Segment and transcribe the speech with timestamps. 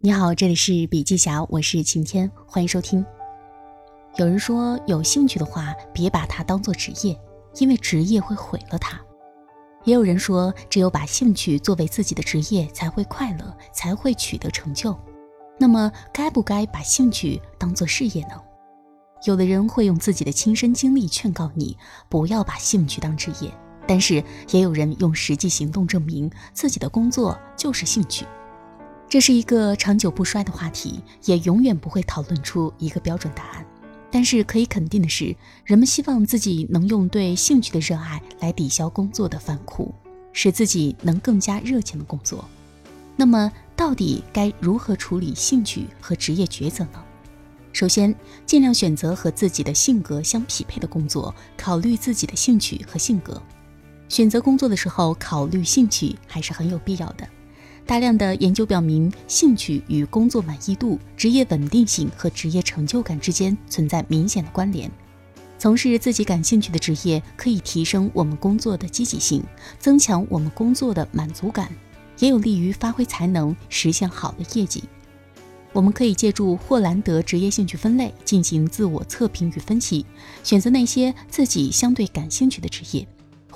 [0.00, 3.04] 你好，这里是笔记侠，我是晴天，欢迎收听。
[4.14, 7.20] 有人说，有兴趣的话，别把它当做职业，
[7.56, 8.96] 因为职业会毁了它。
[9.82, 14.96] 也有人说，只有把兴趣作为自己的职业，才会快乐，才会取得成就。
[15.58, 18.40] 那么，该不该把兴趣当做事业呢？
[19.24, 21.76] 有的人会用自己的亲身经历劝告你，
[22.08, 23.52] 不要把兴趣当职业，
[23.84, 24.22] 但是
[24.52, 28.24] 也有人用实际行动证明自己的工作就是兴趣。
[29.08, 33.64] 这是一个长久不衰的话题，也永远不会讨论出一个标准答案。
[34.10, 39.94] 但是可以肯定的是，人们希望自己能用对兴趣的热爱来抵消工作的烦苦，
[40.32, 42.44] 使自己能更加热情的工作。
[43.16, 47.02] 那么，到底该如何处理兴趣和职业抉择呢？
[47.72, 48.14] 首先，
[48.44, 53.40] 尽量选择和自己的性格相匹配的工作，考虑自己的兴趣和性格。
[54.08, 57.26] 选择工作的时候，考虑兴趣还是很有必要的。
[57.88, 64.90] 大量的研究表明，兴趣与工作满意度、职业稳定性和职业成就感之间存在明显的关联。
[65.58, 69.42] 从事自己感兴趣的职业，可以提升我们工作的积极性，
[69.78, 71.72] 增强我们工作的满足感，
[72.18, 74.84] 也有利于发挥才能，实现好的业绩。
[75.72, 80.04] 我们可以借助霍兰德职业兴趣分类进行自我测评与分析，
[80.44, 83.08] 选择那些自己相对感兴趣的职业。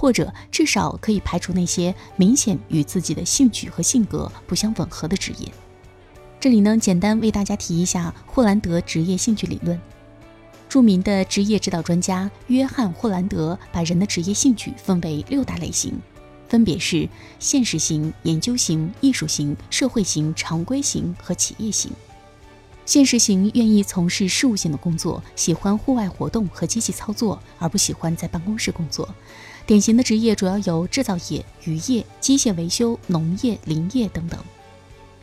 [0.00, 5.52] 或者至少可以排除那些明显与自己的兴趣和性格不相吻合的职业。
[6.40, 9.78] 这里呢，简单为大家提一下霍兰德职业兴趣理论。
[10.70, 16.00] 著名的职业指导专家约翰·霍兰德把人的职业兴趣分为六大类型，
[16.48, 17.06] 分别是
[17.38, 21.92] 现实型、研究型、艺术型、社会型、常规型和企业型。
[22.86, 29.06] 现实型愿意从事事务性的工作，喜欢户外活动和机器操作，而不喜欢在办公室工作。
[29.70, 34.36] 典型的职业主要有制造业、渔业、机械维修、农业、林业等等。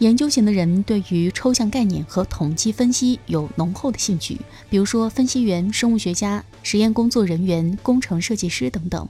[0.00, 9.08] 研究型的人对于抽象概念和统计分析有浓厚的兴趣，比如说分析员、生物学家、实验工作人员、工程设计师等等。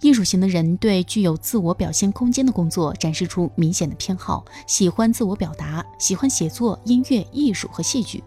[0.00, 8.24] 艺术型的人对具有自我表现空间的工作展示出明显的偏好，喜欢自我表达，喜欢写作、音乐、艺术和戏剧。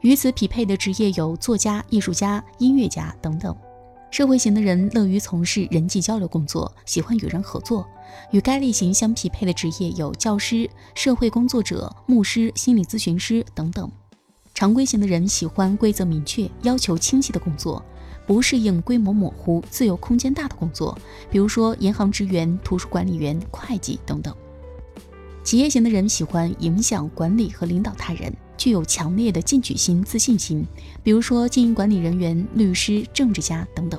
[0.00, 3.56] 与此匹配的职业有作家、艺术家、音乐家等等。
[4.10, 7.86] 社会型的人乐于从事人际交流工作，喜欢与人合作。
[8.32, 13.90] 与该类型相匹配的职业有教师、社会工作者、牧师、心理咨询师等等。
[14.52, 17.82] 常规型的人喜欢规则明确、要求清晰的工作，
[18.26, 20.98] 不适应规模模糊、自由空间大的工作，
[21.30, 24.34] 比如说银行职员、图书管理员、会计等等。
[25.44, 28.32] 企业型的人喜欢影响、管理和领导他人。
[28.60, 30.66] 具有强烈的进取心、自信心，
[31.02, 33.98] 比如说经营管理人员、律师、政治家等等。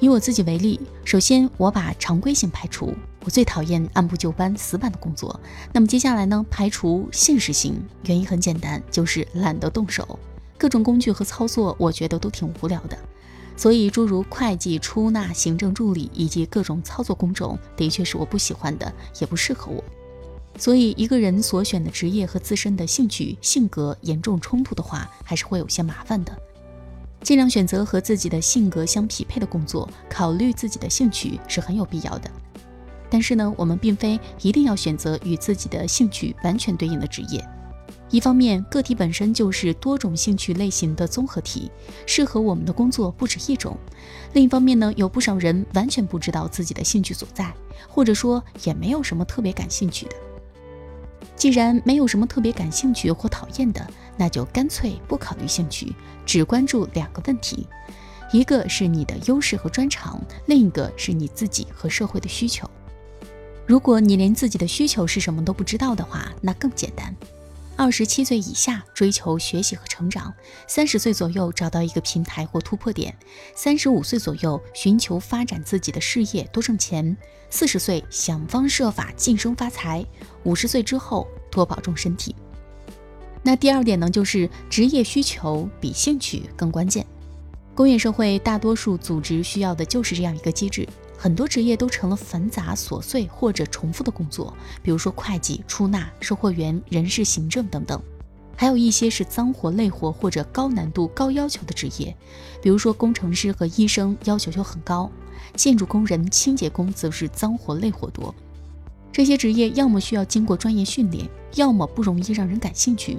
[0.00, 5.38] 以我自己为例，首先我把常规性排除，我最讨厌按部就班、死板的工作。
[5.70, 10.18] 那么接下来呢，排除现实性，原因很简单，就是懒得动手，
[10.56, 12.96] 各种工具和操作我觉得都挺无聊的。
[13.54, 18.90] 所以诸如会计、出纳、行政助理以及各种操作工种，的确是我不喜欢的，
[19.20, 19.84] 也不适合我。
[20.58, 26.32] 所以，一个人所选的职业和自身的兴趣、性格严重冲突的话，还是会有些麻烦的。
[27.22, 32.30] 尽量选择和自己的性格相匹配的工作，考虑自己的兴趣是很有必要的。
[33.08, 37.44] 但是呢，我们并非一定要选择与自己的兴趣完全对应的职业。
[38.10, 41.70] 一方面，个体本身就是多种兴趣类型的综合体，
[42.06, 43.74] 适合我们的工作不止一种；
[44.34, 47.52] 另一方面呢，有不少人完全不知道自己的兴趣所在，
[47.88, 50.16] 或者说也没有什么特别感兴趣的。
[51.36, 53.84] 既然没有什么特别感兴趣或讨厌的，
[54.16, 55.94] 那就干脆不考虑兴趣，
[56.24, 57.66] 只关注两个问题：
[58.32, 62.68] 一个是你的优势和专长，另一个是你自己和社会的需求。
[63.66, 67.14] 如果你连自己的需求是什么都不知道的话，那更简单。
[67.82, 70.32] 二十七岁以下追求学习和成长，
[70.68, 73.12] 三十岁左右找到一个平台或突破点，
[73.56, 77.16] 三十五岁左右寻求发展自己的事业多挣钱，
[77.50, 80.06] 四十岁想方设法晋升发财，
[80.44, 82.36] 五十岁之后多保重身体。
[83.42, 87.04] 那第二点呢，就是职业需求比兴趣更关键。
[87.74, 90.88] 工业社会大多数组织需要的就是这样一个机制。
[91.16, 98.00] 很多职业都成了繁杂琐碎或者重复的工作，比如说会计、出纳、售货员、人事行政等等。
[98.56, 102.14] 还有一些是脏活累活或者高难度、高要求的职业，
[102.60, 105.10] 比如说工程师和医生要求就很高，
[105.56, 108.34] 建筑工人、清洁工则是脏活累活多。
[109.10, 113.18] 这些职业要么需要经过专业训练，要么不容易让人感兴趣。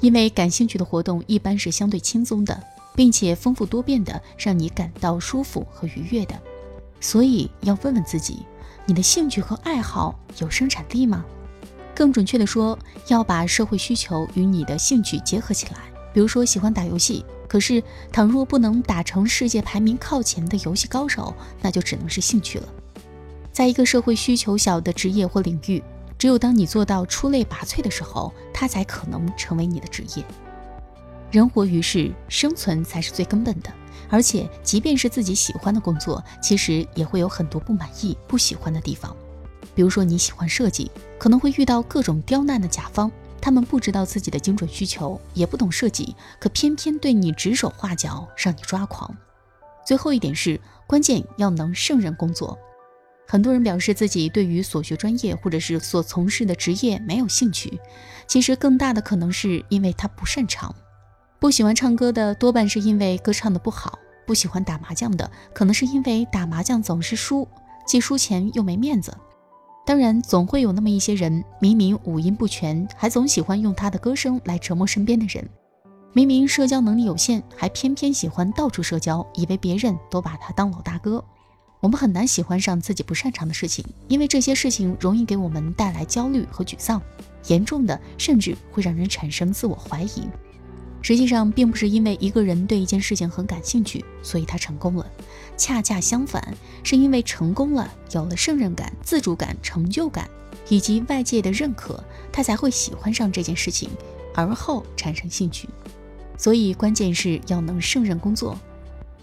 [0.00, 2.62] 因为感兴趣的活动一般是相对轻松的，
[2.94, 6.40] 并且丰富多变的，让你感到舒服和愉悦的。
[7.00, 8.44] 所以要问问自己，
[8.86, 11.24] 你的兴趣和爱好有生产力吗？
[11.94, 15.80] 更准确的说，要把社会需求与你的兴趣结合起来。
[16.12, 22.68] 比如说，喜欢打游戏，可是倘若不能打成世界排名靠前的游戏高手，那就只能是兴趣了。
[23.52, 25.82] 在一个社会需求小的职业或领域，
[26.18, 30.24] 只有当你做到出类拔萃的时候，它才可能成为你的职业。
[31.30, 33.72] 人活于世，生存才是最根本的。
[34.08, 39.16] 而且，即便是自己喜欢的工作，其实也会有很多不满意、不喜欢的地方。
[39.72, 43.10] 比如说，你喜欢设计，可能会遇到各种刁难的甲方，
[43.40, 49.16] 他们不知道自己的精准需求，也不懂设计，可偏偏对你指手画脚，让你抓狂。
[49.86, 52.58] 最后一点是，关键要能胜任工作。
[53.28, 57.78] 很多人表示自己对于所学专业或者是所从事的职业没有兴趣，
[58.26, 60.74] 其实更大的可能是因为他不擅长。
[61.40, 67.48] 不喜欢唱歌的多半是因为歌唱的不好，不喜欢打麻将的可能是因为打麻将总是输，
[67.86, 69.16] 既输钱又没面子。
[69.86, 75.42] 当然，总会有那么一些人，明明五音不全，还总喜欢用他的歌声来折磨身边的人；
[76.12, 81.24] 明明社交能力有限，还偏偏喜欢到处社交，以为别人都把他当老大哥。
[81.80, 87.00] 我们很难喜欢上自己不擅长的事情，因为这些事情容易给我们带来焦虑和沮丧，
[87.46, 90.28] 严重的甚至会让人产生自我怀疑。
[91.02, 95.06] 实际上，并不是因为一个人对一件事情很感兴趣，所以他成功了。
[95.56, 100.28] 恰恰相反，是因为成功了，有了胜任感、自主感、成就感，
[100.68, 103.90] 以及外界的认可，他才会喜欢上这件事情，
[104.34, 105.68] 而后产生兴趣。
[106.38, 108.58] 所以，关键是要能胜任工作。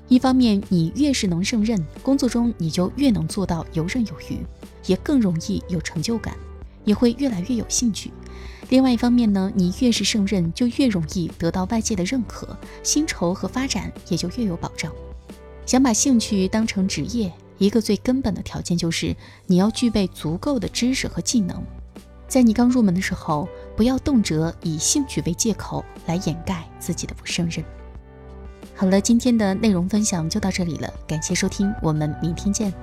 [0.07, 4.39] 一方面，你越是能胜任工作中，你就越能做到游刃有余，
[4.85, 6.35] 也更容易有成就感，
[6.85, 8.11] 也会越来越有兴趣。
[8.69, 14.91] 另外一方面呢，你越是胜任，就越容易得到外界的认可，薪酬和发展也就越有保障。
[15.65, 19.15] 想把兴趣当成职业，一个最根本的条件就是
[19.45, 21.63] 你要具备足够的知识和技能。
[22.27, 27.63] 在你刚入门的时候，不要动辄以兴趣为借口来掩盖自己的不胜任。
[28.75, 32.73] 好了，今天的内容分享就到这里了，感谢收听，我们明天见。